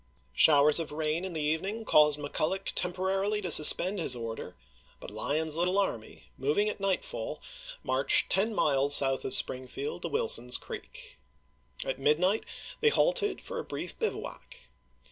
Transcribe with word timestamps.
Showers 0.33 0.79
of 0.79 0.91
rain 0.91 1.23
in 1.23 1.33
the 1.33 1.43
evening 1.43 1.85
caused 1.85 2.17
McCuUoch 2.17 2.71
temporarily 2.73 3.39
to 3.41 3.51
suspend 3.51 3.99
his 3.99 4.15
order; 4.15 4.55
but 4.99 5.11
Lyon's 5.11 5.57
little 5.57 5.77
army, 5.77 6.31
moving 6.39 6.67
at 6.69 6.79
night 6.79 7.03
fall, 7.03 7.39
marched 7.83 8.31
ten 8.31 8.51
miles 8.51 8.95
south 8.95 9.23
of 9.25 9.35
Springfield 9.35 10.01
to 10.01 10.07
Wilson's 10.07 10.57
Creek. 10.57 11.19
At 11.85 11.99
midnight 11.99 12.45
they 12.79 12.89
halted 12.89 13.43
for 13.43 13.59
a 13.59 13.63
brief 13.63 13.99
bivouac. 13.99 14.61